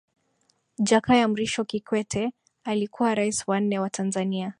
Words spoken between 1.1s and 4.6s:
mrisho kikwete alikuwa rais wa nne wa tanzania